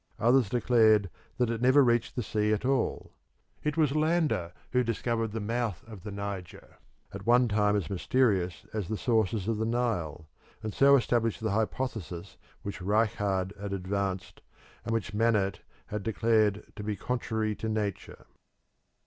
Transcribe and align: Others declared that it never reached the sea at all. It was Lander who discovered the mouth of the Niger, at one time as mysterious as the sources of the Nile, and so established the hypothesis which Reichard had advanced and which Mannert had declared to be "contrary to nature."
Others 0.17 0.49
declared 0.49 1.11
that 1.37 1.51
it 1.51 1.61
never 1.61 1.83
reached 1.83 2.15
the 2.15 2.23
sea 2.23 2.51
at 2.53 2.65
all. 2.65 3.11
It 3.63 3.77
was 3.77 3.95
Lander 3.95 4.51
who 4.71 4.83
discovered 4.83 5.31
the 5.31 5.39
mouth 5.39 5.83
of 5.85 6.01
the 6.01 6.09
Niger, 6.09 6.79
at 7.13 7.27
one 7.27 7.47
time 7.47 7.75
as 7.75 7.87
mysterious 7.87 8.65
as 8.73 8.87
the 8.87 8.97
sources 8.97 9.47
of 9.47 9.57
the 9.57 9.65
Nile, 9.67 10.27
and 10.63 10.73
so 10.73 10.95
established 10.95 11.39
the 11.41 11.51
hypothesis 11.51 12.37
which 12.63 12.81
Reichard 12.81 13.53
had 13.61 13.73
advanced 13.73 14.41
and 14.83 14.91
which 14.91 15.13
Mannert 15.13 15.59
had 15.85 16.01
declared 16.01 16.63
to 16.75 16.81
be 16.83 16.95
"contrary 16.95 17.53
to 17.57 17.69
nature." 17.69 18.25